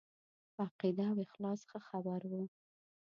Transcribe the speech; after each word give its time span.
په 0.55 0.61
عقیده 0.67 1.05
او 1.11 1.17
اخلاص 1.27 1.59
ښه 1.69 1.79
خبر 1.89 2.21
وو. 2.31 2.43